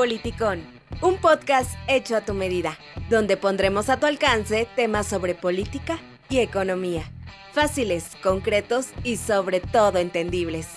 [0.00, 0.64] Politicón,
[1.02, 2.78] un podcast hecho a tu medida,
[3.10, 7.12] donde pondremos a tu alcance temas sobre política y economía,
[7.52, 10.68] fáciles, concretos y sobre todo entendibles.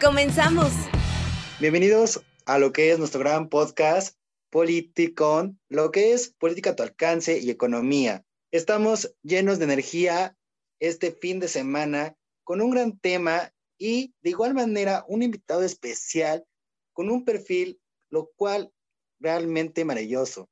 [0.00, 0.72] ¡Comenzamos!
[1.60, 4.18] Bienvenidos a lo que es nuestro gran podcast
[4.50, 8.24] Politicón, lo que es política a tu alcance y economía.
[8.50, 10.36] Estamos llenos de energía
[10.80, 13.52] este fin de semana con un gran tema
[13.82, 16.44] y de igual manera un invitado especial
[16.92, 18.70] con un perfil lo cual
[19.18, 20.48] realmente maravilloso,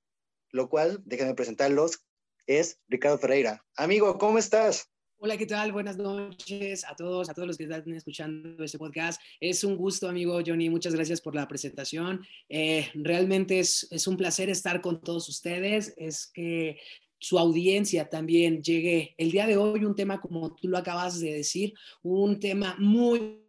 [0.51, 2.01] lo cual, déjenme presentarlos,
[2.49, 3.65] es Ricardo Ferreira.
[3.77, 4.91] Amigo, ¿cómo estás?
[5.19, 5.71] Hola, ¿qué tal?
[5.71, 9.21] Buenas noches a todos, a todos los que están escuchando este podcast.
[9.39, 10.69] Es un gusto, amigo Johnny.
[10.69, 12.27] Muchas gracias por la presentación.
[12.49, 15.95] Eh, realmente es, es un placer estar con todos ustedes.
[15.97, 16.81] Es que
[17.21, 21.35] su audiencia también llegue el día de hoy un tema como tú lo acabas de
[21.35, 23.41] decir, un tema muy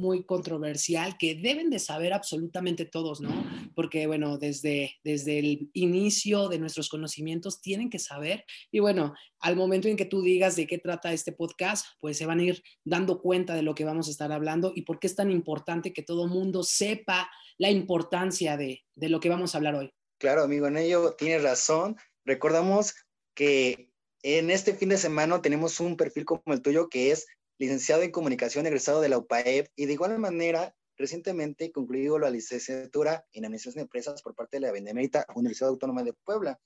[0.00, 3.30] muy controversial que deben de saber absolutamente todos, ¿no?
[3.74, 9.56] Porque, bueno, desde, desde el inicio de nuestros conocimientos tienen que saber y, bueno, al
[9.56, 12.62] momento en que tú digas de qué trata este podcast, pues se van a ir
[12.84, 15.92] dando cuenta de lo que vamos a estar hablando y por qué es tan importante
[15.92, 19.92] que todo mundo sepa la importancia de, de lo que vamos a hablar hoy.
[20.18, 21.96] Claro, amigo, en ello tienes razón.
[22.24, 22.94] Recordamos
[23.40, 23.90] que
[24.22, 27.26] en este fin de semana tenemos un perfil como el tuyo que es
[27.58, 33.24] licenciado en comunicación egresado de la UPAEP y de igual manera recientemente concluido la licenciatura
[33.32, 36.60] en administración de empresas por parte de la Benemérita Universidad Autónoma de Puebla,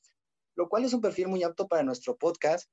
[0.56, 2.68] lo cual es un perfil muy apto para nuestro podcast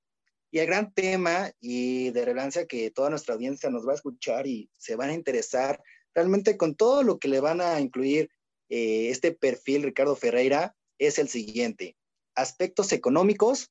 [0.49, 4.47] y el gran tema y de relevancia que toda nuestra audiencia nos va a escuchar
[4.47, 5.79] y se van a interesar
[6.15, 8.31] realmente con todo lo que le van a incluir
[8.67, 11.97] eh, este perfil Ricardo Ferreira es el siguiente,
[12.33, 13.69] aspectos económicos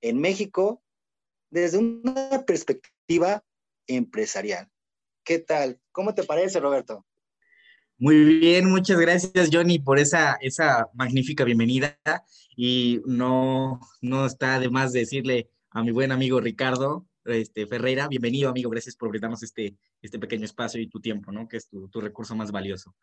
[0.00, 0.82] en México
[1.50, 3.44] desde una perspectiva
[3.86, 4.68] empresarial.
[5.24, 5.80] ¿Qué tal?
[5.92, 7.04] ¿Cómo te parece, Roberto?
[7.98, 11.98] Muy bien, muchas gracias, Johnny, por esa, esa magnífica bienvenida.
[12.54, 18.50] Y no, no está de más decirle a mi buen amigo Ricardo este, Ferreira, bienvenido,
[18.50, 21.48] amigo, gracias por brindarnos este, este pequeño espacio y tu tiempo, ¿no?
[21.48, 22.94] Que es tu, tu, recurso más valioso.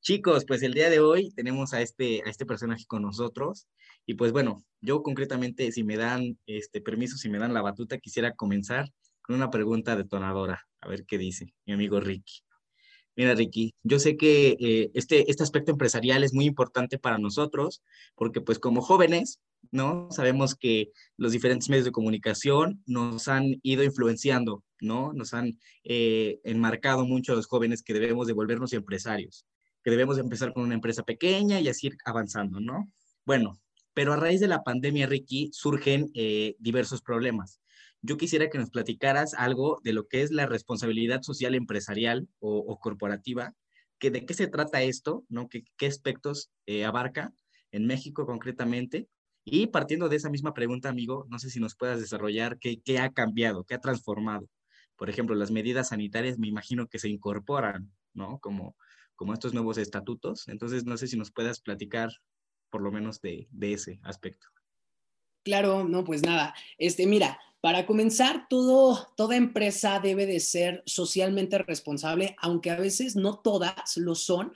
[0.00, 3.66] Chicos, pues el día de hoy tenemos a este, a este personaje con nosotros.
[4.06, 7.98] Y pues bueno, yo concretamente, si me dan este permiso, si me dan la batuta,
[7.98, 8.90] quisiera comenzar
[9.22, 10.66] con una pregunta detonadora.
[10.80, 12.42] A ver qué dice mi amigo Ricky.
[13.16, 17.82] Mira, Ricky, yo sé que eh, este, este aspecto empresarial es muy importante para nosotros,
[18.14, 19.40] porque pues como jóvenes,
[19.72, 20.08] ¿no?
[20.10, 25.12] Sabemos que los diferentes medios de comunicación nos han ido influenciando, ¿no?
[25.12, 29.44] Nos han eh, enmarcado mucho a los jóvenes que debemos de volvernos empresarios,
[29.84, 32.90] que debemos empezar con una empresa pequeña y así ir avanzando, ¿no?
[33.26, 33.60] Bueno,
[33.92, 37.60] pero a raíz de la pandemia, Ricky, surgen eh, diversos problemas.
[38.02, 42.78] Yo quisiera que nos platicaras algo de lo que es la responsabilidad social empresarial o,
[42.78, 43.54] corporativa,
[43.98, 45.48] que de qué se trata esto, ¿no?
[45.48, 47.34] ¿Qué, qué aspectos eh, abarca
[47.70, 49.08] en México concretamente?
[49.44, 53.10] Y partiendo de esa misma pregunta, amigo, no sé si nos puedas desarrollar qué, ha
[53.10, 54.48] cambiado, qué ha transformado.
[54.96, 58.38] Por ejemplo, las medidas sanitarias me imagino que se incorporan, ¿no?
[58.38, 58.76] Como,
[59.16, 60.48] como estos nuevos estatutos.
[60.48, 62.10] Entonces, no sé si nos puedas platicar
[62.70, 64.46] por lo menos de, de ese aspecto.
[65.42, 66.54] Claro, no, pues nada.
[66.78, 73.16] Este, mira, para comenzar, todo, toda empresa debe de ser socialmente responsable, aunque a veces
[73.16, 74.52] no todas lo son.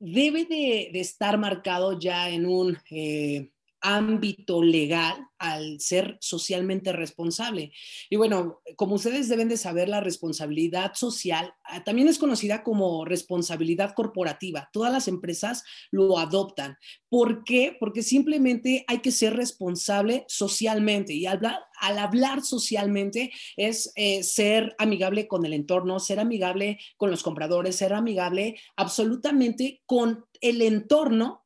[0.00, 3.50] Debe de, de estar marcado ya en un eh,
[3.82, 7.72] ámbito legal al ser socialmente responsable.
[8.08, 13.04] Y bueno, como ustedes deben de saber, la responsabilidad social ah, también es conocida como
[13.04, 14.70] responsabilidad corporativa.
[14.72, 16.78] Todas las empresas lo adoptan.
[17.08, 17.76] ¿Por qué?
[17.78, 24.76] Porque simplemente hay que ser responsable socialmente y hablar, al hablar socialmente es eh, ser
[24.78, 31.41] amigable con el entorno, ser amigable con los compradores, ser amigable absolutamente con el entorno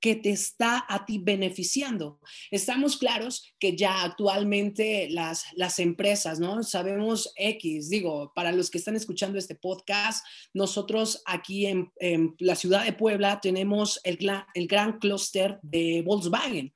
[0.00, 2.20] que te está a ti beneficiando.
[2.50, 6.62] Estamos claros que ya actualmente las, las empresas, ¿no?
[6.62, 11.92] Sabemos X, digo, para los que están escuchando este podcast, nosotros aquí en,
[12.38, 14.18] la ciudad de Puebla tenemos el,
[14.54, 16.72] el gran clúster de Volkswagen.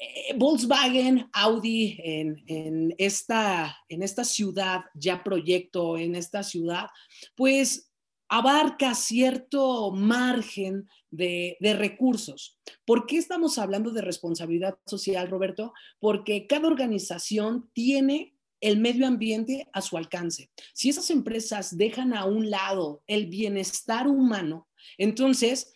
[0.00, 6.86] Eh, Volkswagen, Audi en, en, esta, en esta ciudad, ya proyecto en esta ciudad,
[7.34, 7.89] pues
[8.30, 12.58] abarca cierto margen de, recursos.
[12.86, 15.74] ¿Por qué estamos hablando de responsabilidad social, Roberto?
[15.98, 20.50] Porque cada organización tiene el medio ambiente a su alcance.
[20.72, 25.72] Si esas empresas dejan a un lado el bienestar humano, entonces,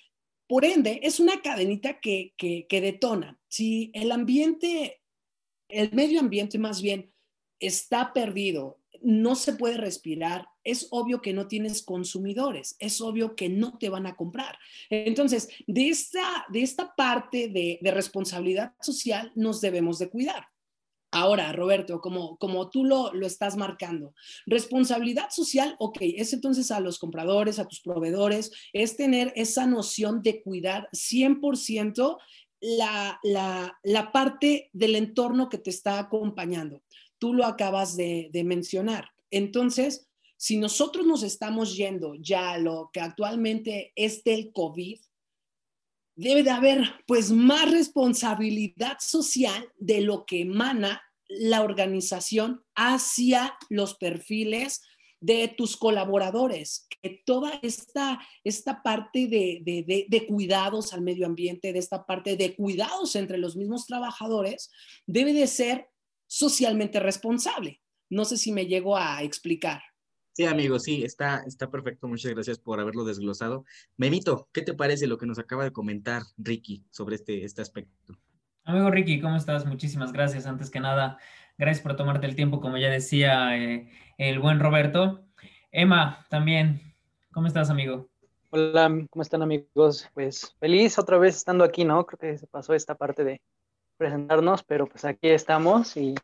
[0.47, 3.41] por ende, es una cadenita que, que, que detona.
[3.49, 5.01] Si el ambiente,
[5.69, 7.13] el medio ambiente más bien,
[7.59, 13.49] está perdido, no se puede respirar, es obvio que no tienes consumidores, es obvio que
[13.49, 14.59] no te van a comprar.
[14.89, 20.47] Entonces, de esta, de esta parte de, responsabilidad social nos debemos de cuidar.
[21.13, 24.15] Ahora, Roberto, como, como tú lo, lo, estás marcando,
[24.47, 30.23] responsabilidad social, ok, es entonces a los compradores, a tus proveedores, es tener esa noción
[30.23, 32.19] de cuidar 100%
[32.61, 36.83] la, la, la parte del entorno que te está acompañando
[37.19, 39.11] tú lo acabas de, mencionar.
[39.31, 45.01] Entonces, si nosotros nos estamos yendo ya a lo que actualmente es del COVID,
[46.17, 53.95] debe de haber pues más responsabilidad social de lo que emana la organización hacia los
[53.95, 54.83] perfiles
[55.25, 61.79] de tus colaboradores, que toda esta, esta parte de, de, cuidados al medio ambiente, de
[61.79, 64.71] esta parte de cuidados entre los mismos trabajadores,
[65.07, 65.89] debe de ser
[66.35, 67.81] socialmente responsable.
[68.11, 69.83] No sé si me llego a explicar.
[70.33, 72.09] Sí, amigo, sí, está, está perfecto.
[72.09, 73.65] Muchas gracias por haberlo desglosado.
[73.97, 78.19] Memito, ¿qué te parece lo que nos acaba de comentar Ricky sobre este, este aspecto?
[78.65, 79.65] Amigo Ricky, ¿cómo estás?
[79.65, 80.47] Muchísimas gracias.
[80.47, 81.19] Antes que nada,
[81.57, 83.89] gracias por tomarte el tiempo, como ya decía eh,
[84.19, 85.25] el buen Roberto.
[85.71, 86.97] Emma, también,
[87.33, 88.11] ¿cómo estás, amigo?
[88.51, 90.11] Hola, ¿cómo están, amigos?
[90.15, 92.05] Pues feliz otra vez estando aquí, ¿no?
[92.07, 93.41] Creo que se pasó esta parte de
[93.97, 96.15] presentarnos, pero pues aquí estamos y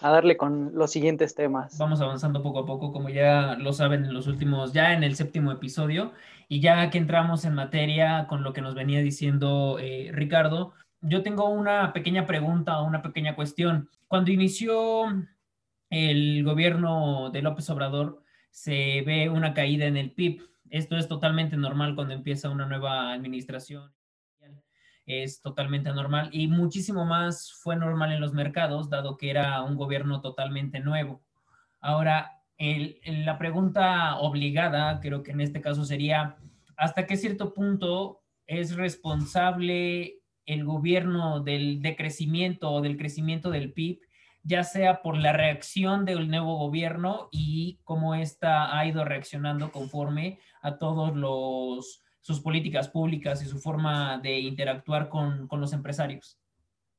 [0.00, 1.78] a darle con los siguientes temas.
[1.78, 5.16] Vamos avanzando poco a poco, como ya lo saben en los últimos, ya en el
[5.16, 6.12] séptimo episodio,
[6.48, 11.22] y ya que entramos en materia con lo que nos venía diciendo eh, Ricardo, yo
[11.22, 13.88] tengo una pequeña pregunta, una pequeña cuestión.
[14.08, 15.06] Cuando inició
[15.90, 20.42] el gobierno de López Obrador, se ve una caída en el PIB.
[20.70, 23.95] Esto es totalmente normal cuando empieza una nueva administración
[25.06, 29.76] es totalmente normal y muchísimo más fue normal en los mercados, dado que era un
[29.76, 31.22] gobierno totalmente nuevo.
[31.80, 36.36] Ahora, la pregunta obligada, creo que en este caso sería,
[36.76, 44.00] ¿hasta qué cierto punto es responsable el gobierno del decrecimiento o del crecimiento del PIB,
[44.42, 50.38] ya sea por la reacción del nuevo gobierno y cómo ésta ha ido reaccionando conforme
[50.62, 56.36] a todos los sus políticas públicas y su forma de interactuar con, los empresarios?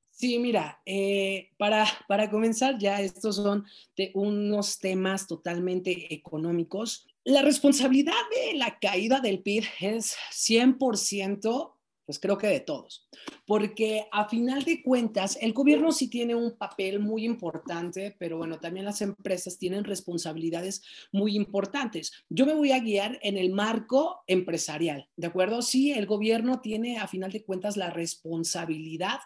[0.09, 3.65] Sí, mira, eh, para, para comenzar ya estos son
[3.97, 7.07] de unos temas totalmente económicos.
[7.25, 11.73] La responsabilidad de la caída del PIB es 100%
[12.07, 13.09] pues creo que de todos,
[13.45, 18.59] porque a final de cuentas el gobierno sí tiene un papel muy importante, pero bueno,
[18.59, 20.81] también las empresas tienen responsabilidades
[21.11, 22.13] muy importantes.
[22.29, 25.61] Yo me voy a guiar en el marco empresarial, ¿de acuerdo?
[25.61, 29.19] Sí, el gobierno tiene a final de cuentas la responsabilidad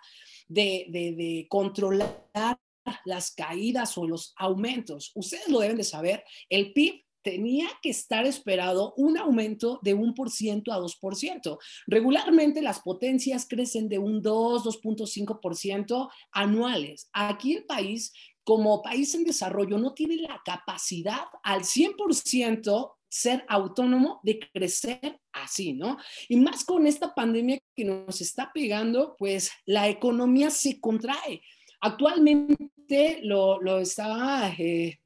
[0.48, 2.60] de, controlar
[3.06, 5.12] las caídas o los aumentos.
[5.14, 10.14] Ustedes lo deben de saber, el PIB tenía que estar esperado un aumento de un
[10.14, 11.58] por ciento a 2%.
[11.88, 17.10] Regularmente las potencias crecen de un 2, 2.5% anuales.
[17.14, 18.14] Aquí el país,
[18.44, 25.74] como país en desarrollo, no tiene la capacidad al 100% ser autónomo de crecer así,
[25.74, 25.98] ¿no?
[26.30, 31.42] Y más con esta pandemia que nos está pegando, pues la economía se contrae.
[31.82, 35.00] Actualmente lo, lo estaba eh,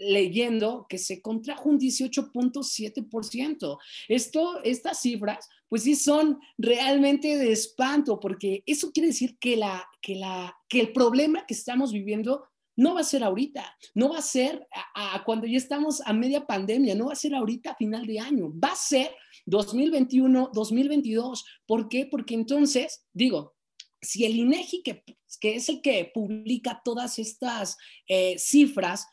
[0.00, 3.78] leyendo que se contrajo un 18.7%.
[4.08, 9.86] Esto, estas cifras, pues sí son realmente de espanto, porque eso quiere decir que, la,
[10.00, 12.44] que, la, que el problema que estamos viviendo
[12.76, 16.46] no va a ser ahorita, no va a ser a, cuando ya estamos a media
[16.46, 19.14] pandemia, no va a ser ahorita a final de año, va a ser
[19.46, 21.44] 2021, 2022.
[21.66, 22.06] ¿Por qué?
[22.06, 23.54] Porque entonces, digo,
[24.02, 25.02] si el INEGI, que,
[25.40, 27.76] que es el que publica todas estas
[28.08, 29.06] eh, cifras,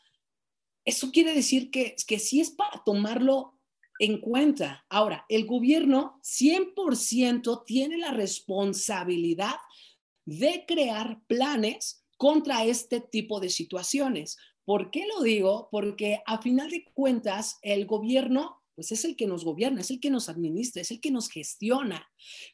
[0.84, 3.58] eso quiere decir que, que sí es para tomarlo
[3.98, 4.84] en cuenta.
[4.88, 9.56] Ahora, el gobierno 100% tiene la responsabilidad
[10.24, 14.36] de crear planes contra este tipo de situaciones.
[14.64, 15.68] ¿Por qué lo digo?
[15.70, 20.00] Porque a final de cuentas, el gobierno pues es el que nos gobierna, es el
[20.00, 22.06] que nos administra, es el que nos gestiona.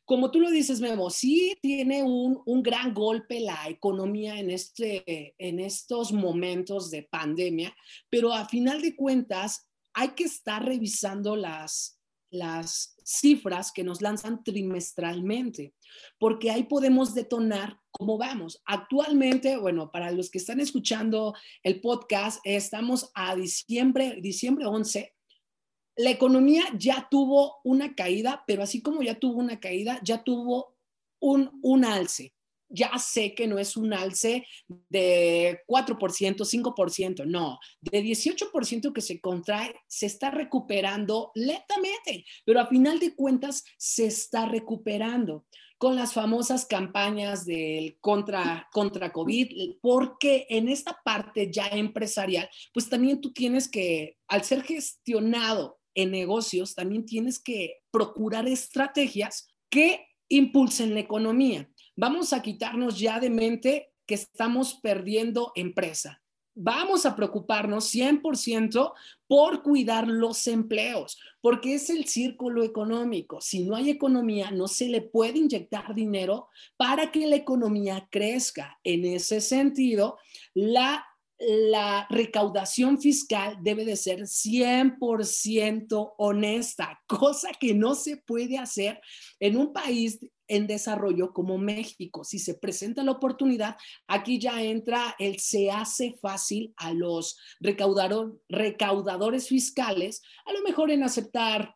[0.04, 5.60] Como tú lo dices, Memo, sí tiene un, gran golpe la economía en, este, en
[5.60, 7.74] estos momentos de pandemia,
[8.10, 11.98] pero a final de cuentas hay que estar revisando las,
[12.30, 15.74] las cifras que nos lanzan trimestralmente,
[16.18, 18.62] porque ahí podemos detonar cómo vamos.
[18.66, 25.14] Actualmente, bueno, para los que están escuchando el podcast, estamos a diciembre, diciembre 11
[26.00, 30.76] la economía ya tuvo una caída, pero así como ya tuvo una caída, ya tuvo
[31.21, 32.33] un, un alce.
[32.73, 39.21] ya sé que no es un alce de 4%, 5%, no, de 18% que se
[39.21, 45.45] contrae, se está recuperando lentamente, pero a final de cuentas se está recuperando
[45.78, 52.88] con las famosas campañas del contra, contra COVID, porque en esta parte ya empresarial, pues
[52.88, 60.07] también tú tienes que, al ser gestionado en negocios, también tienes que procurar estrategias que
[60.28, 61.69] impulsen la economía.
[61.97, 66.23] Vamos a quitarnos ya de mente que estamos perdiendo empresa.
[66.54, 68.92] Vamos a preocuparnos 100%
[69.28, 73.40] por cuidar los empleos, porque es el círculo económico.
[73.40, 78.78] Si no hay economía, no se le puede inyectar dinero para que la economía crezca.
[78.83, 80.19] En ese sentido,
[80.52, 81.07] la
[81.40, 89.00] la recaudación fiscal debe de ser 100% honesta, cosa que no se puede hacer
[89.38, 92.25] en un país en desarrollo como México.
[92.25, 99.49] Si se presenta la oportunidad, aquí ya entra el se hace fácil a los recaudadores
[99.49, 101.75] fiscales, a lo mejor en aceptar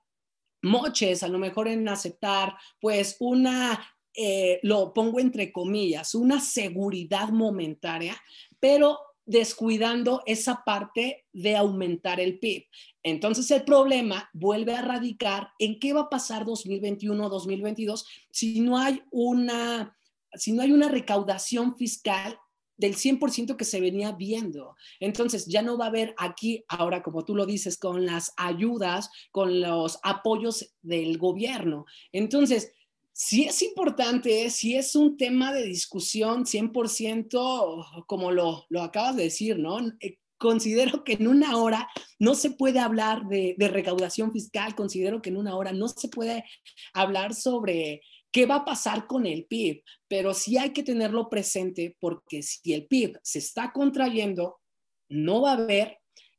[0.63, 3.83] moches, a lo mejor en aceptar pues una,
[4.15, 8.21] eh, lo pongo entre comillas, una seguridad momentaria,
[8.59, 12.67] pero descuidando esa parte de aumentar el PIB.
[13.03, 18.79] Entonces el problema vuelve a radicar en qué va a pasar 2021 2022 si no
[18.79, 19.97] hay una
[20.37, 22.37] si no hay una recaudación fiscal
[22.77, 24.77] del 100% que se venía viendo.
[25.01, 29.11] Entonces, ya no va a haber aquí, ahora como tú lo dices, con las ayudas,
[29.31, 31.87] con los apoyos del gobierno.
[32.13, 32.73] Entonces,
[33.15, 39.23] sí es importante, sí es un tema de discusión 100%, como lo, lo acabas de
[39.25, 39.79] decir, ¿no?
[40.01, 45.23] Eh, considero que en una hora no se puede hablar de, de, recaudación fiscal, considero
[45.23, 46.45] que en una hora no se puede
[46.93, 48.03] hablar sobre
[48.33, 52.75] qué va a pasar con el PIB, pero sí hay que tenerlo presente porque si
[52.75, 54.61] el PIB se está contrayendo,
[55.09, 55.99] no va a haber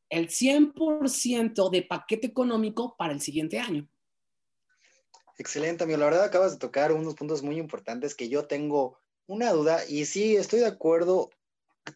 [0.09, 3.87] el 100% de paquete económico para el siguiente año.
[5.37, 5.99] Excelente, amigo.
[5.99, 10.05] La verdad acabas de tocar unos puntos muy importantes que yo tengo una duda y
[10.05, 11.29] sí, estoy de acuerdo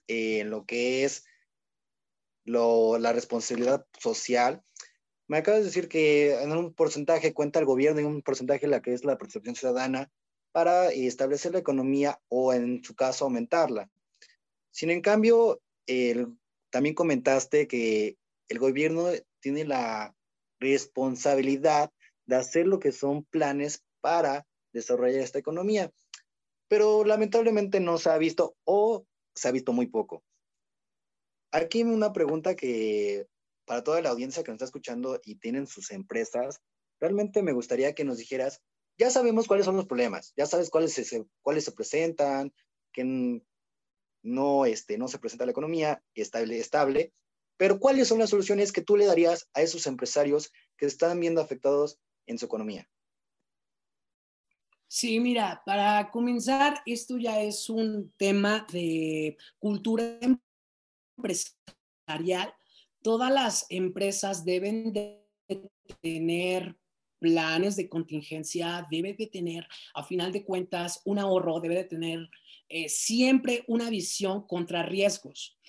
[0.08, 1.26] en lo que es
[2.46, 4.64] la responsabilidad social.
[5.28, 8.82] Me acabas de decir que en un porcentaje cuenta el gobierno y un porcentaje la
[8.82, 10.12] que es la percepción ciudadana
[10.52, 13.90] para establecer la economía o en su caso aumentarla.
[14.72, 15.62] Sin en cambio,
[16.72, 18.18] también comentaste que
[18.48, 20.16] el gobierno tiene la
[20.60, 21.92] responsabilidad
[22.30, 25.92] de hacer lo que son planes para desarrollar esta economía.
[26.68, 30.24] Pero lamentablemente no se ha visto o se ha visto muy poco.
[31.52, 33.26] Aquí una pregunta que
[33.66, 36.62] para toda la audiencia que nos está escuchando y tienen sus empresas,
[37.00, 38.62] realmente me gustaría que nos dijeras,
[39.00, 42.54] ya sabemos cuáles son los problemas, ya sabes cuáles se, cuáles se presentan,
[42.94, 43.42] que
[44.22, 47.12] no, este, no se presenta la economía estable, estable,
[47.58, 51.42] pero cuáles son las soluciones que tú le darías a esos empresarios que están viendo
[51.42, 52.88] afectados en su economía?
[54.88, 60.20] Sí, mira, para comenzar, esto ya es un tema de cultura
[61.16, 62.54] empresarial.
[63.04, 65.24] Todas las empresas deben de
[66.02, 66.76] tener
[67.20, 72.30] planes de contingencia, debe de tener, a final de cuentas, un ahorro, debe de tener
[72.68, 75.60] eh, siempre una visión contra riesgos.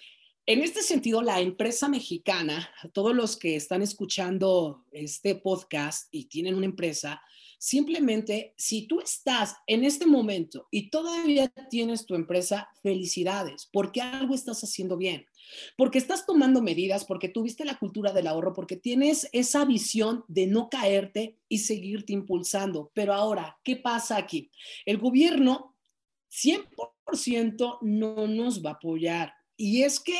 [0.50, 6.56] En este sentido, la empresa mexicana, todos los que están escuchando este podcast y tienen
[6.56, 7.22] una empresa,
[7.56, 14.34] simplemente si tú estás en este momento y todavía tienes tu empresa, felicidades, porque algo
[14.34, 15.24] estás haciendo bien,
[15.76, 20.48] porque estás tomando medidas, porque tuviste la cultura del ahorro, porque tienes esa visión de
[20.48, 22.90] no caerte y seguirte impulsando.
[22.92, 24.50] Pero ahora, ¿qué pasa aquí?
[24.84, 25.76] El gobierno
[26.28, 30.18] 100% no nos va a apoyar y es que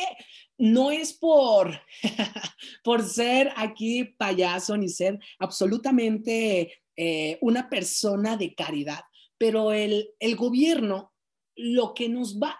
[0.59, 1.81] no es por,
[2.83, 9.01] por ser aquí payaso ni ser absolutamente eh, una persona de caridad,
[9.39, 11.11] pero el, gobierno
[11.55, 12.55] lo que nos va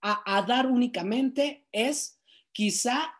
[0.00, 2.20] a, a dar únicamente es
[2.52, 3.12] quizá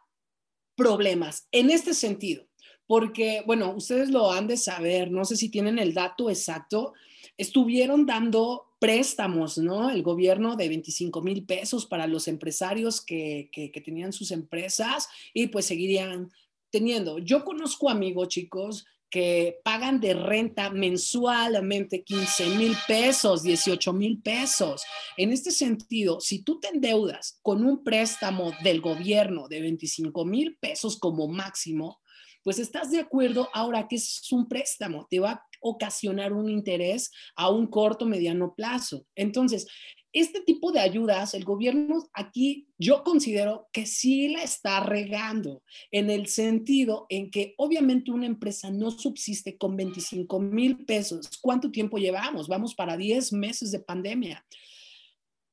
[0.77, 2.47] problemas en este sentido,
[2.87, 6.93] porque, bueno, ustedes lo han de saber, no sé si tienen el dato exacto,
[7.37, 9.91] estuvieron dando préstamos, ¿no?
[9.91, 15.47] El gobierno de 25 mil pesos para los empresarios que, que, tenían sus empresas y
[15.47, 16.33] pues seguirían
[16.71, 17.19] teniendo.
[17.19, 24.83] Yo conozco amigos, chicos, que pagan de renta mensualmente 15 mil pesos, 18 mil pesos.
[25.19, 30.57] En este sentido, si tú te endeudas con un préstamo del gobierno de 25 mil
[30.59, 32.01] pesos como máximo,
[32.43, 37.11] pues estás de acuerdo ahora que es un préstamo, te va a ocasionar un interés
[37.37, 39.07] a un corto, mediano plazo.
[39.15, 39.67] Entonces,
[40.13, 46.11] este tipo de ayudas, el gobierno aquí yo considero que sí la está regando en
[46.11, 51.31] el sentido en que obviamente una empresa no subsiste con 25 mil pesos.
[51.41, 52.47] ¿Cuánto tiempo llevamos?
[52.47, 54.45] Vamos para 10 meses de pandemia.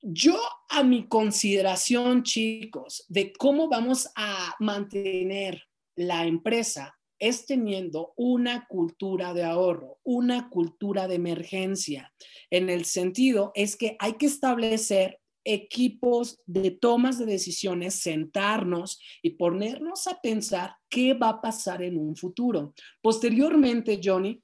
[0.01, 0.38] Yo
[0.69, 5.68] a mi consideración, chicos, de cómo vamos a mantener
[6.00, 12.13] la empresa es teniendo una cultura de ahorro, una cultura de emergencia.
[12.50, 19.32] En el sentido es que hay que establecer equipos de tomas de decisiones, sentarnos y
[19.32, 22.74] ponernos a pensar qué va a pasar en un futuro.
[23.01, 24.41] Posteriormente, Johnny,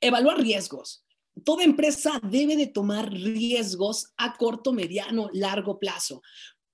[0.00, 1.04] evaluar riesgos.
[1.44, 6.22] Toda empresa debe de tomar riesgos a corto, mediano, largo plazo.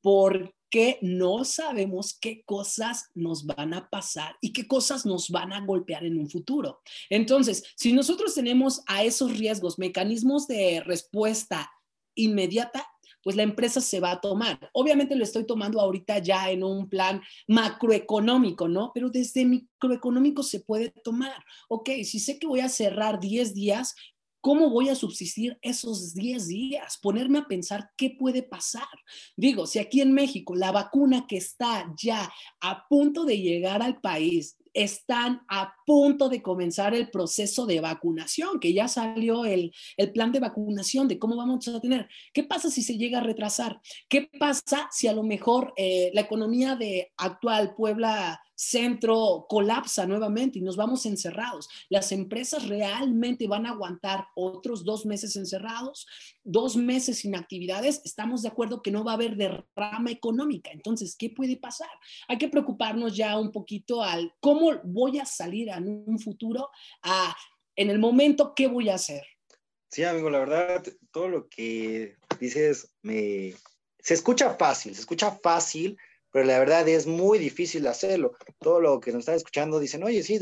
[0.00, 5.52] ¿Por que no sabemos qué cosas nos van a pasar y qué cosas nos van
[5.52, 6.80] a golpear en un futuro.
[7.10, 11.70] Entonces, si nosotros tenemos a esos riesgos mecanismos de respuesta
[12.14, 12.88] inmediata,
[13.22, 14.70] pues la empresa se va a tomar.
[14.72, 18.92] Obviamente lo estoy tomando ahorita ya en un plan macroeconómico, ¿no?
[18.94, 21.44] Pero desde microeconómico se puede tomar.
[21.68, 23.94] Ok, si sé que voy a cerrar 10 días,
[24.42, 26.98] ¿Cómo voy a subsistir esos 10 días?
[27.00, 28.88] Ponerme a pensar qué puede pasar.
[29.36, 32.28] Digo, si aquí en México la vacuna que está ya
[32.60, 38.58] a punto de llegar al país están a punto de comenzar el proceso de vacunación,
[38.58, 39.72] que ya salió el,
[40.12, 42.08] plan de vacunación de cómo vamos a tener.
[42.32, 43.80] ¿Qué pasa si se llega a retrasar?
[44.08, 50.60] ¿Qué pasa si a lo mejor eh, la economía de actual Puebla centro colapsa nuevamente
[50.60, 51.68] y nos vamos encerrados.
[51.88, 56.06] Las empresas realmente van a aguantar otros dos meses encerrados,
[56.44, 58.00] dos meses sin actividades.
[58.04, 60.70] Estamos de acuerdo que no va a haber derrama económica.
[60.70, 61.90] Entonces, ¿qué puede pasar?
[62.28, 66.70] Hay que preocuparnos ya un poquito al cómo voy a salir en un futuro,
[67.02, 67.34] a
[67.74, 69.24] en el momento, ¿qué voy a hacer?
[69.90, 73.54] Sí, amigo, la verdad, todo lo que dices me...
[73.98, 75.96] Se escucha fácil, se escucha fácil,
[76.32, 78.32] pero la verdad es muy difícil hacerlo.
[78.58, 80.40] Todo lo que nos están escuchando dicen, oye, sí,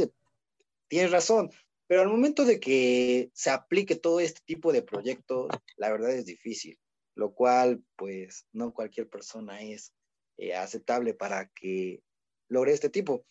[0.89, 1.51] tienes razón,
[1.87, 6.25] pero al momento de que se aplique todo este tipo de proyectos, la verdad es
[6.25, 6.79] difícil,
[7.17, 9.93] lo cual pues no cualquier persona es
[10.39, 12.01] eh, aceptable para que
[12.49, 13.27] logre este tipo.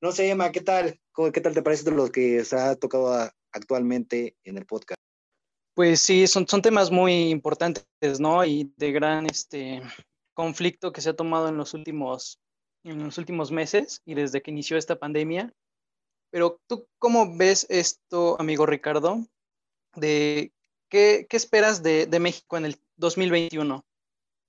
[0.00, 1.00] No sé, Emma, ¿qué tal?
[1.32, 5.00] ¿Qué tal te parece de lo que se ha tocado actualmente en el podcast?
[5.74, 8.44] Pues sí, son, son temas muy importantes, ¿no?
[8.44, 9.82] Y de gran, este,
[10.34, 12.38] conflicto que se ha tomado en los últimos,
[12.84, 15.52] en los últimos meses y desde que inició esta pandemia.
[16.30, 19.26] Pero tú, ¿cómo ves esto, amigo Ricardo?
[19.94, 20.52] De,
[20.88, 23.84] ¿qué, qué esperas de, de, México en el 2021?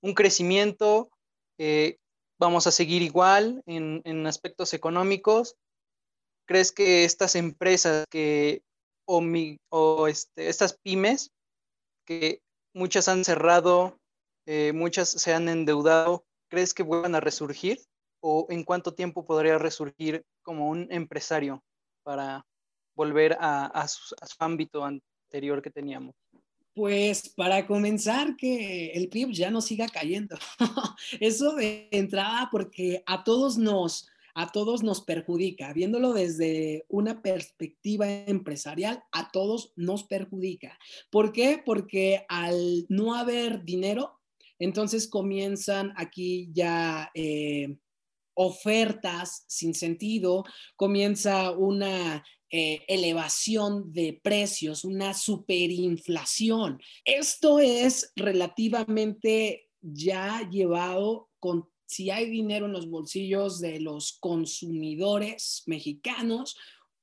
[0.02, 1.10] ¿Un crecimiento?
[1.58, 1.98] Eh,
[2.40, 5.56] ¿Vamos a seguir igual en, en, aspectos económicos?
[6.46, 8.64] ¿Crees que estas empresas que,
[9.06, 11.32] o, mi, o este, estas pymes,
[12.06, 12.42] que
[12.74, 13.98] muchas han cerrado,
[14.46, 17.80] eh, muchas se han endeudado, ¿crees que vuelvan a resurgir?
[18.20, 21.64] ¿O en cuánto tiempo podría resurgir como un empresario
[22.04, 22.46] para
[22.96, 26.16] volver a, su, ámbito anterior que teníamos?
[26.74, 30.38] Pues para comenzar, que el PIB ya no siga cayendo.
[31.20, 35.72] Eso de entrada, porque a todos nos, a todos nos perjudica.
[35.74, 40.80] Viéndolo desde una perspectiva empresarial, a todos nos perjudica.
[41.12, 41.62] ¿Por qué?
[41.64, 44.20] Porque al no haber dinero,
[44.64, 47.78] entonces comienzan aquí ya eh,
[48.36, 50.44] ofertas sin sentido,
[50.76, 56.80] comienza una eh, elevación de precios, una superinflación.
[57.04, 65.64] Esto es relativamente ya llevado con si hay dinero en los bolsillos de los consumidores
[65.68, 66.56] mexicanos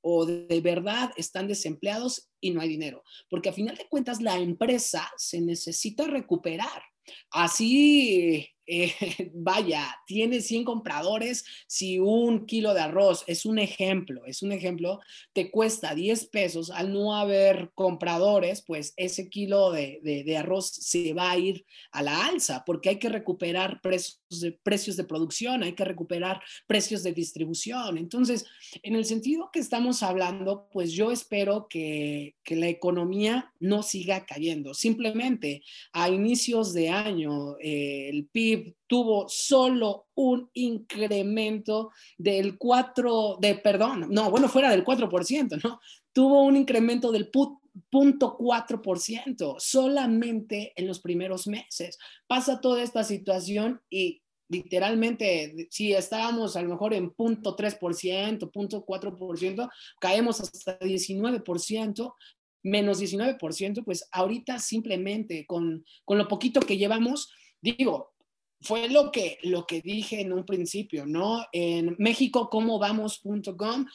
[0.03, 3.03] o de verdad están desempleados y no hay dinero.
[3.29, 6.83] Porque a final de cuentas la empresa se necesita recuperar.
[7.31, 8.95] Así eh,
[9.35, 15.01] vaya, tiene 100 compradores, si un kilo de arroz es un ejemplo, es un ejemplo,
[15.33, 21.33] te cuesta 10 pesos, al no haber compradores, pues ese kilo de, arroz se va
[21.33, 25.73] a ir a la alza, porque hay que recuperar precios de, precios de producción, hay
[25.73, 27.99] que recuperar precios de distribución.
[27.99, 28.47] Entonces,
[28.85, 34.25] en el sentido que estamos hablando, pues yo espero que, que la economía no siga
[34.27, 34.75] cayendo.
[34.75, 43.55] Simplemente a inicios de año, eh, el PIB tuvo solo un incremento del 4, de,
[43.57, 45.81] perdón, no, bueno, fuera del 4%, ¿no?
[46.13, 51.99] Tuvo un incremento del 0.4% solamente en los primeros meses.
[52.27, 59.71] Pasa toda esta situación y literalmente, si estábamos a lo mejor en 0.3%, 0.4%,
[60.01, 62.15] caemos hasta 19%,
[62.63, 68.13] menos 19%, pues ahorita simplemente con, con lo poquito que llevamos, digo,
[68.61, 71.47] fue lo que, lo que dije en un principio, ¿no?
[71.53, 73.87] En México, ¿cómo vamos.com?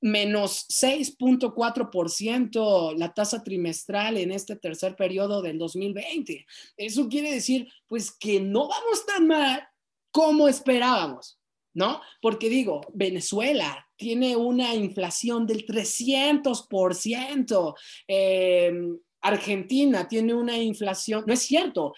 [0.00, 6.44] Menos 6.4% la tasa trimestral en este tercer periodo del 2020.
[6.76, 9.64] Eso quiere decir, pues, que no vamos tan mal
[10.10, 11.38] como esperábamos,
[11.72, 12.00] ¿no?
[12.20, 17.74] Porque digo, Venezuela tiene una inflación del 300%.
[18.08, 18.72] Eh,
[19.20, 21.94] Argentina tiene una inflación, no es cierto,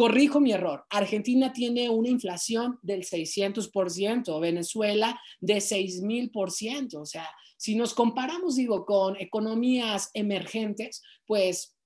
[0.00, 6.94] corrijo mi error, Argentina tiene una inflación del 600%, Venezuela de 6.000%.
[6.94, 11.76] O sea, si nos comparamos, digo, con economías emergentes, pues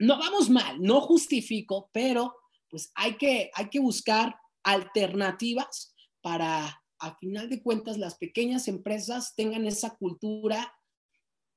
[0.00, 2.34] no vamos mal, no justifico, pero
[2.68, 9.34] pues hay que, hay que buscar alternativas para, a final de cuentas, las pequeñas empresas
[9.36, 10.74] tengan esa cultura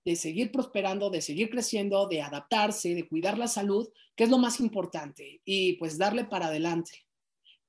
[0.06, 4.38] de seguir prosperando, de seguir creciendo, de adaptarse, de cuidar la salud, que es lo
[4.38, 7.06] más importante, y pues darle para adelante.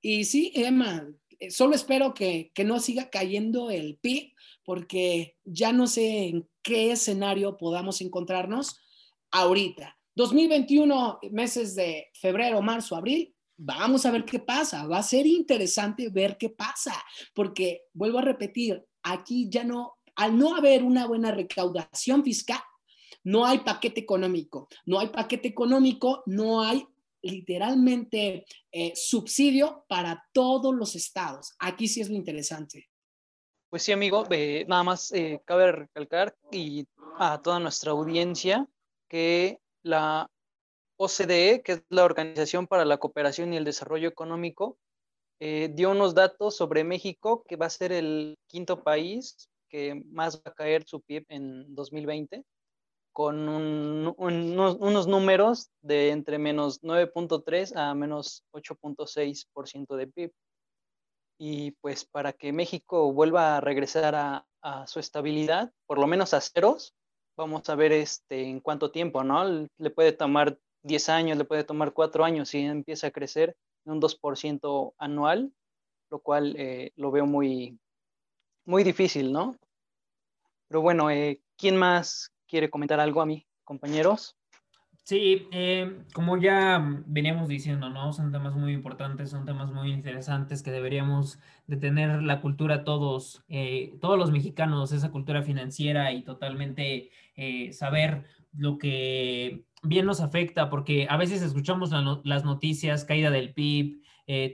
[0.01, 4.33] Y sí, Emma, eh, solo espero que, que no siga cayendo el PIB,
[4.65, 8.81] porque ya no sé en qué escenario podamos encontrarnos
[9.31, 9.97] ahorita.
[10.17, 14.87] 2021, meses de febrero, marzo, abril, vamos a ver qué pasa.
[14.87, 16.95] Va a ser interesante ver qué pasa,
[17.35, 22.61] porque vuelvo a repetir, aquí ya no al no haber una buena recaudación fiscal,
[23.25, 24.69] no hay paquete económico.
[24.85, 26.87] No hay paquete económico, no hay
[27.23, 31.55] literalmente eh, subsidio para todos los estados.
[31.59, 32.91] Aquí sí es lo interesante.
[33.71, 34.25] Pues sí, amigo,
[34.69, 36.87] nada más eh, cabe recalcar y
[37.19, 38.69] a toda nuestra audiencia
[39.09, 40.31] que la
[40.97, 44.79] OCDE, que es la Organización para la Cooperación y el Desarrollo Económico,
[45.41, 50.37] eh, dio unos datos sobre México, que va a ser el quinto país que más
[50.37, 52.45] va a caer su PIB en 2020,
[53.13, 60.33] con unos, números de entre menos 9.3 a menos 8.6% de PIB.
[61.41, 64.47] Y pues para que México vuelva a regresar a,
[64.87, 66.95] su estabilidad, por lo menos a ceros,
[67.37, 69.69] vamos a ver este, en cuánto tiempo, ¿no?
[69.77, 73.95] Le puede tomar 10 años, le puede tomar 4 años si empieza a crecer en
[73.95, 75.53] un 2% anual,
[76.11, 77.79] lo cual eh, lo veo muy,
[78.65, 79.57] muy difícil, ¿no?
[80.69, 84.37] Pero bueno, eh, ¿quién más quiere comentar algo a mí, compañeros?
[85.05, 88.15] Sí, eh, como ya veníamos diciendo, ¿no?
[88.15, 93.45] Son temas muy importantes, son temas muy interesantes que deberíamos de tener la cultura todos,
[93.49, 97.11] eh, todos los mexicanos, esa cultura financiera y totalmente
[97.73, 98.25] saber
[98.57, 101.91] lo que bien nos afecta, porque a veces escuchamos
[102.25, 104.01] las noticias, caída del PIB,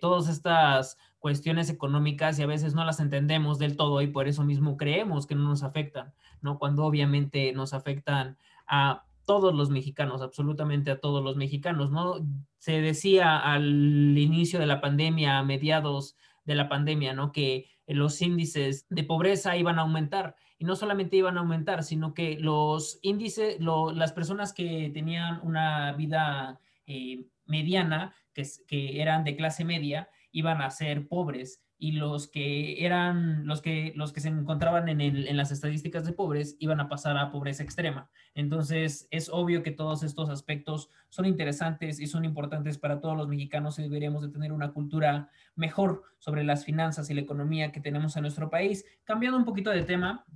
[0.01, 4.43] todas estas cuestiones económicas y a veces no las entendemos del todo y por eso
[4.43, 6.59] mismo creemos que no nos afectan, ¿no?
[6.59, 12.27] Cuando obviamente nos afectan a todos los mexicanos, absolutamente a todos los mexicanos, ¿no?
[12.59, 17.31] Se decía al inicio de la pandemia, a mediados de la pandemia, ¿no?
[17.31, 22.15] Que los índices de pobreza iban a aumentar y no solamente iban a aumentar, sino
[22.15, 29.65] que los índices, las personas que tenían una vida eh, mediana, que eran de clase
[29.65, 34.91] media, iban a ser pobres y los que eran los que los que se encontraban
[34.91, 38.11] en, en, las estadísticas de pobres iban a pasar a pobreza extrema.
[38.35, 43.29] Entonces es obvio que todos estos aspectos son interesantes y son importantes para todos los
[43.29, 47.81] mexicanos y deberíamos de tener una cultura mejor sobre las finanzas y la economía que
[47.81, 48.85] tenemos en nuestro país.
[49.05, 50.27] Cambiando un poquito de tema,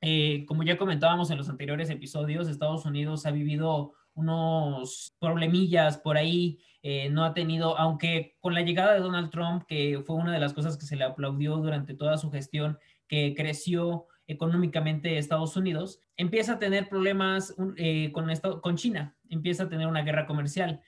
[0.00, 6.16] eh, como ya comentábamos en los anteriores episodios, Estados Unidos ha vivido unos problemillas por
[6.16, 10.32] ahí, eh, no ha tenido, aunque con la llegada de Donald Trump, que fue una
[10.32, 15.56] de las cosas que se le aplaudió durante toda su gestión, que creció económicamente Estados
[15.56, 18.28] Unidos, empieza a tener problemas eh, con,
[18.60, 20.80] con China, empieza a tener una guerra comercial.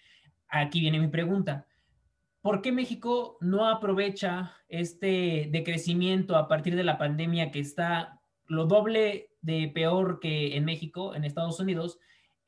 [0.49, 1.67] Aquí viene mi pregunta.
[2.41, 8.67] ¿Por qué México no aprovecha este decrecimiento a partir de la pandemia que está lo
[8.67, 11.99] doble de peor que en México, en Estados Unidos,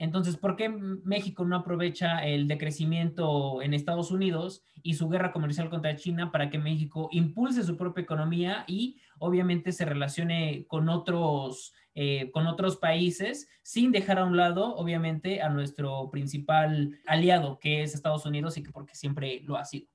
[0.01, 5.69] entonces, ¿por qué México no aprovecha el decrecimiento en Estados Unidos y su guerra comercial
[5.69, 11.75] contra China para que México impulse su propia economía y obviamente se relacione con otros,
[11.95, 17.83] eh, con otros países sin dejar a un lado, obviamente, a nuestro principal aliado, que
[17.83, 19.87] es Estados Unidos y que porque siempre lo ha sido?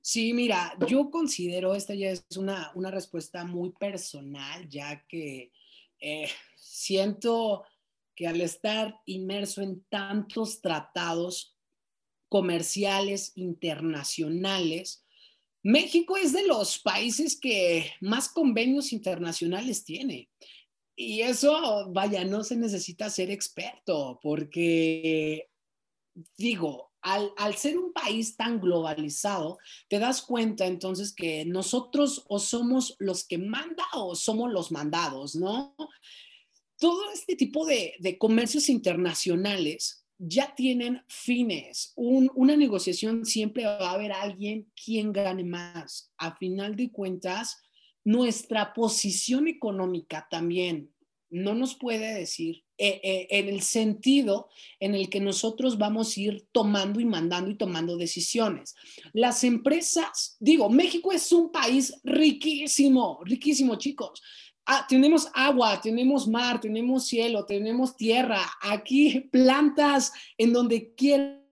[0.00, 5.50] Sí, mira, yo considero, esta ya es una, una respuesta muy personal, ya que
[5.98, 7.64] eh, siento
[8.14, 11.56] que al estar inmerso en tantos tratados
[12.28, 15.04] comerciales internacionales,
[15.62, 20.28] México es de los países que más convenios internacionales tiene.
[20.96, 25.48] Y eso, vaya, no se necesita ser experto, porque
[26.36, 32.38] digo, al, al, ser un país tan globalizado, te das cuenta entonces que nosotros o
[32.38, 35.74] somos los que manda o somos los mandados, ¿no?
[36.84, 41.94] Todo este tipo de, de comercios internacionales ya tienen fines.
[41.96, 46.12] Un, una negociación siempre va a haber alguien quien gane más.
[46.18, 47.56] A final de cuentas,
[48.04, 50.90] nuestra posición económica también
[51.30, 56.20] no nos puede decir eh, eh, en el sentido en el que nosotros vamos a
[56.20, 58.74] ir tomando y mandando y tomando decisiones.
[59.14, 64.22] Las empresas, digo, México es un país riquísimo, riquísimo, chicos.
[64.66, 71.44] Ah, tenemos agua, tenemos mar, tenemos cielo, tenemos tierra, aquí plantas en donde quieras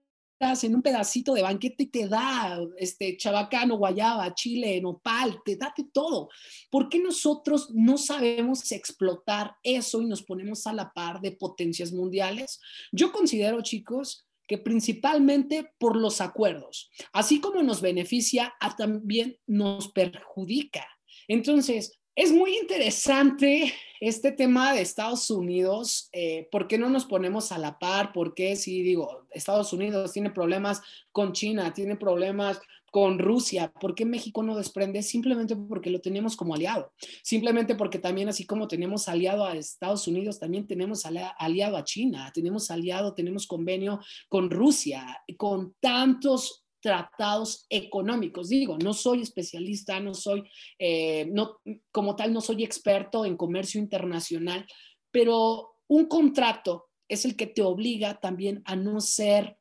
[0.63, 5.85] en un pedacito de banquete te da este chabacano, guayaba, chile, nopal, te da de
[5.85, 6.29] todo.
[6.69, 11.93] ¿Por qué nosotros no sabemos explotar eso y nos ponemos a la par de potencias
[11.93, 12.59] mundiales?
[12.91, 20.85] Yo considero, chicos, que principalmente por los acuerdos, así como nos beneficia, también nos perjudica.
[21.29, 26.09] Entonces, es muy interesante este tema de Estados Unidos.
[26.11, 28.13] Eh, ¿Por qué no nos ponemos a la par?
[28.13, 32.59] ¿Por qué si digo, Estados Unidos tiene problemas con China, tiene problemas
[32.91, 33.73] con Rusia?
[33.81, 35.01] ¿Por qué México no desprende?
[35.01, 36.93] Simplemente porque lo tenemos como aliado.
[37.23, 42.31] Simplemente porque también así como tenemos aliado a Estados Unidos, también tenemos aliado a China,
[42.31, 43.99] tenemos aliado, tenemos convenio
[44.29, 48.49] con Rusia, con tantos tratados económicos.
[48.49, 50.43] Digo, no soy especialista, no soy,
[50.77, 54.67] eh, no, como tal, no soy experto en comercio internacional,
[55.09, 59.57] pero un contrato es el que te obliga también a no ser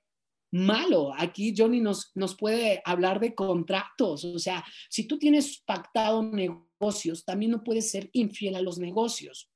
[0.50, 1.12] malo.
[1.16, 4.24] Aquí Johnny nos, nos puede hablar de contratos.
[4.24, 9.48] O sea, si tú tienes pactado negocios, también no puedes ser infiel a los negocios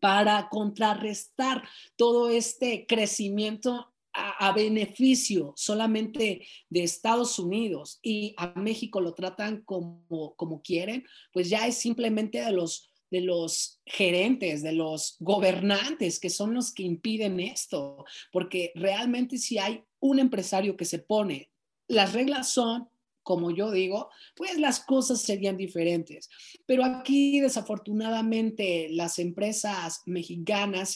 [0.00, 9.14] para contrarrestar todo este crecimiento a, beneficio solamente de Estados Unidos y a México lo
[9.14, 15.16] tratan como, como quieren, pues ya es simplemente de los, de los gerentes, de los
[15.20, 20.98] gobernantes que son los que impiden esto, porque realmente si hay un empresario que se
[20.98, 21.50] pone,
[21.86, 22.88] las reglas son
[23.28, 26.30] como yo digo, pues las cosas serían diferentes.
[26.64, 30.94] Pero aquí, desafortunadamente, las empresas mexicanas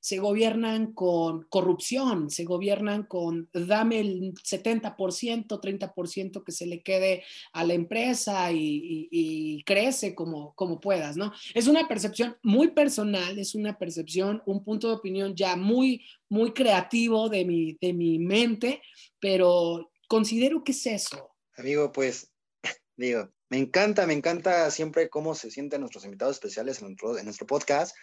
[0.00, 7.22] se, gobiernan con corrupción, se gobiernan con dame el 70%, 30% que se le quede
[7.52, 11.34] a la empresa y, y, crece como, como puedas, ¿no?
[11.52, 16.52] Es una percepción muy personal, es una percepción, un punto de opinión ya muy, muy
[16.52, 18.80] creativo de mi, de mi mente,
[19.20, 22.32] pero considero que es eso Amigo, pues,
[22.96, 27.94] digo, me encanta, me encanta siempre cómo se sienten nuestros invitados especiales en nuestro, podcast,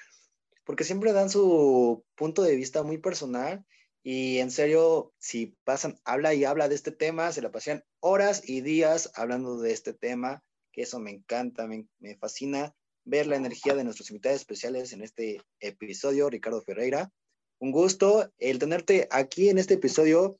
[0.63, 3.65] porque siempre dan su punto de vista muy personal
[4.03, 8.41] y en serio, si pasan, habla y habla de este tema, se la pasan horas
[8.47, 13.35] y días hablando de este tema, que eso me encanta, me, me fascina ver la
[13.35, 17.11] energía de nuestros invitados especiales en este episodio, Ricardo Ferreira.
[17.59, 20.39] Un gusto el tenerte aquí en este episodio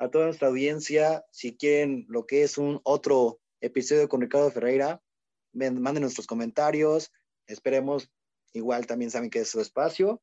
[0.00, 5.02] a toda nuestra audiencia, si quieren lo que es un otro episodio con Ricardo Ferreira,
[5.52, 7.12] manden nuestros comentarios,
[7.46, 8.10] esperemos,
[8.54, 10.22] igual también saben que es su espacio.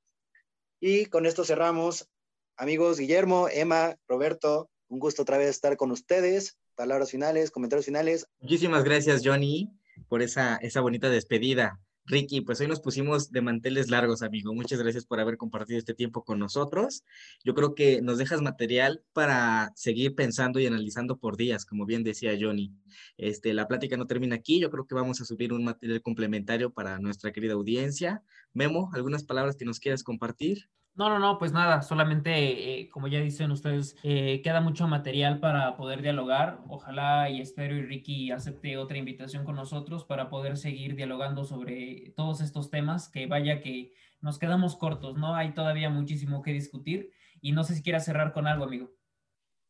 [0.80, 2.10] Y con esto cerramos.
[2.58, 6.58] Amigos, Guillermo, Emma, Roberto, un gusto otra vez estar con ustedes.
[6.74, 8.26] Palabras finales, comentarios finales.
[8.40, 9.70] Muchísimas gracias, Johnny,
[10.10, 11.80] por esa, esa bonita despedida.
[12.10, 14.54] Ricky, pues hoy nos pusimos de manteles largos, amigo.
[14.54, 17.04] Muchas gracias por haber compartido este tiempo con nosotros.
[17.44, 22.04] Yo creo que nos dejas material para seguir pensando y analizando por días, como bien
[22.04, 22.74] decía Johnny.
[23.18, 24.58] Este, la plática no termina aquí.
[24.62, 28.24] Yo creo que vamos a subir un material complementario para nuestra querida audiencia.
[28.54, 30.70] Memo, ¿algunas palabras que nos quieras compartir?
[30.98, 35.40] No, no, no, pues nada, solamente, eh, como ya dicen ustedes, eh, queda mucho material
[35.40, 36.60] para poder dialogar.
[36.70, 42.14] Ojalá y espero y Ricky acepte otra invitación con nosotros para poder seguir dialogando sobre
[42.16, 45.36] todos estos temas, que vaya que nos quedamos cortos, ¿no?
[45.36, 48.90] Hay todavía muchísimo que discutir y no sé si quieras cerrar con algo, amigo.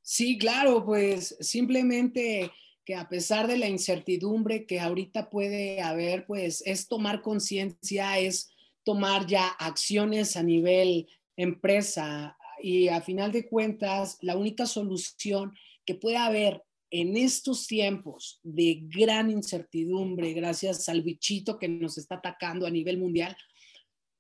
[0.02, 2.54] Sí, claro, pues simplemente
[2.86, 8.50] que a pesar de la incertidumbre que ahorita puede haber, pues es tomar conciencia, es
[8.88, 15.54] tomar ya acciones a nivel empresa y a final de cuentas la única solución
[15.86, 22.16] que puede haber en estos tiempos de gran incertidumbre, gracias al bichito que nos está
[22.16, 23.36] atacando a nivel mundial,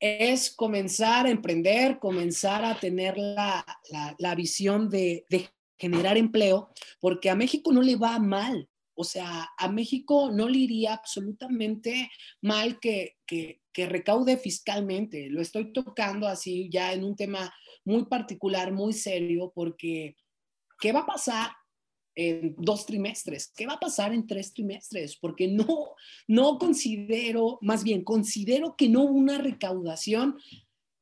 [0.01, 3.65] es comenzar a emprender, comenzar a tener la,
[4.19, 5.25] la, visión de,
[5.79, 8.67] generar empleo, porque a México no le va mal.
[8.95, 13.15] O sea, a México no le iría absolutamente mal que,
[13.77, 15.29] que recaude fiscalmente.
[15.29, 17.53] Lo estoy tocando así ya en un tema
[17.85, 20.15] muy particular, muy serio, porque
[20.81, 21.51] ¿qué va a pasar
[22.15, 23.53] en dos trimestres?
[23.55, 25.15] ¿Qué va a pasar en tres trimestres?
[25.15, 25.91] Porque no,
[26.27, 30.39] no considero, más bien considero que no una recaudación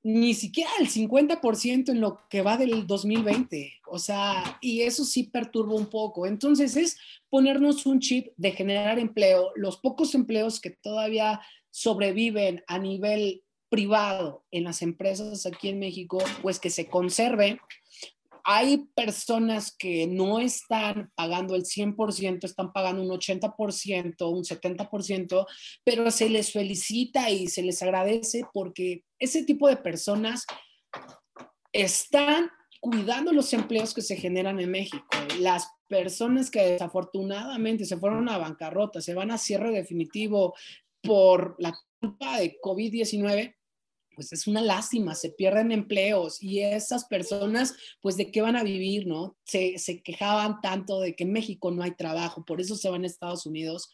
[0.04, 3.74] ni siquiera el 50% en lo que va del 2020.
[3.88, 6.28] O sea, y eso sí perturba un poco.
[6.28, 6.98] Entonces es
[7.30, 9.52] ponernos un chip de generar empleo.
[9.56, 11.40] Los pocos empleos que todavía
[11.76, 17.60] sobreviven a nivel privado en las empresas aquí en México, pues que se conserven
[18.48, 25.48] hay personas que no están pagando el 100%, están pagando un 80%, un 70%,
[25.84, 30.46] pero se les felicita y se les agradece porque ese tipo de personas
[31.74, 35.08] están cuidando los empleos que se generan en México.
[35.40, 40.54] Las personas que desafortunadamente se fueron a bancarrota, se van a cierre definitivo
[41.06, 43.56] por la culpa de COVID-19,
[44.16, 48.64] pues es una lástima, se pierden empleos y esas personas, pues de qué van a
[48.64, 49.38] vivir, ¿no?
[49.46, 53.08] Se, quejaban tanto de que en México no hay trabajo, por eso se van a
[53.08, 53.90] Estados Unidos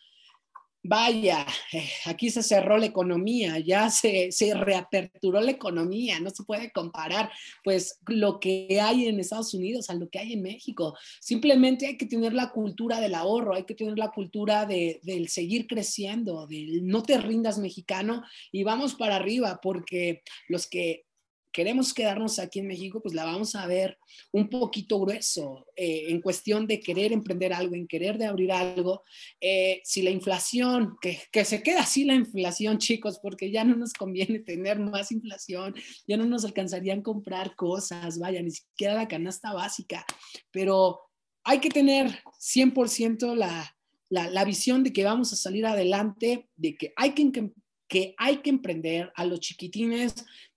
[0.83, 6.43] vaya, eh, aquí se cerró la economía, ya se, se, reaperturó la economía, no se
[6.43, 7.31] puede comparar
[7.63, 10.97] pues lo que hay en Estados Unidos a lo que hay en México.
[11.19, 15.29] Simplemente hay que tener la cultura del ahorro, hay que tener la cultura de, del
[15.29, 21.05] seguir creciendo, del no te rindas mexicano y vamos para arriba, porque los que
[21.51, 23.97] queremos quedarnos aquí en México, pues la vamos a ver
[24.31, 29.03] un poquito grueso eh, en cuestión de querer emprender algo, en querer de abrir algo.
[29.39, 33.75] Eh, si la inflación, que, que, se queda así la inflación, chicos, porque ya no
[33.75, 35.75] nos conviene tener más inflación,
[36.07, 40.05] ya no nos alcanzarían comprar cosas, vaya, ni siquiera la canasta básica,
[40.51, 40.99] pero
[41.43, 42.07] hay que tener
[42.39, 43.75] 100% la,
[44.09, 47.51] la, la visión de que vamos a salir adelante, de que hay que,
[47.87, 50.13] que hay que emprender a los chiquitines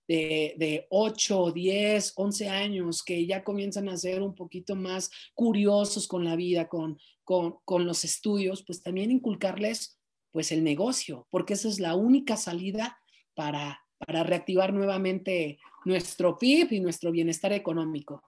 [0.07, 6.07] de, de 8, 10, 11 años que ya comienzan a ser un poquito más curiosos
[6.07, 9.99] con la vida, con, con, con los estudios, pues también inculcarles
[10.31, 12.99] pues el negocio, porque esa es la única salida
[13.35, 18.21] para, para reactivar nuevamente nuestro PIB y nuestro bienestar económico.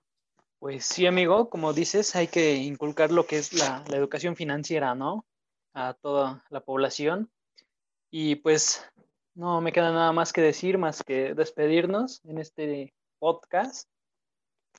[0.60, 4.96] Pues sí, amigo, como dices, hay que inculcar lo que es la, la educación financiera,
[4.96, 5.26] ¿no?
[5.74, 7.30] A toda la población.
[8.10, 8.84] Y pues
[9.38, 13.88] no me queda nada más que decir, más que despedirnos en este podcast.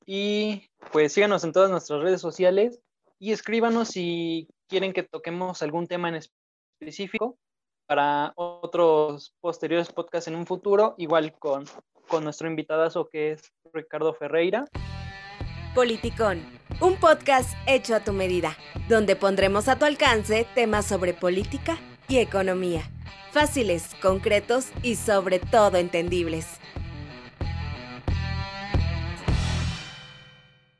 [0.04, 2.80] Y pues síganos en todas nuestras redes sociales
[3.20, 6.16] y escríbanos si quieren que toquemos algún tema en
[6.80, 7.38] específico
[7.86, 11.64] para otros posteriores podcasts en un futuro, igual con,
[12.08, 14.64] con nuestro invitadazo que es Ricardo Ferreira.
[15.74, 16.42] Politicón,
[16.80, 18.56] un podcast hecho a tu medida,
[18.88, 22.90] donde pondremos a tu alcance temas sobre política y economía
[23.30, 26.46] fáciles, concretos y sobre todo entendibles.